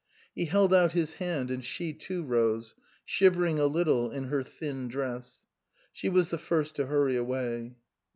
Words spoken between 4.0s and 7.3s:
in her thin dress. She was the first to hurry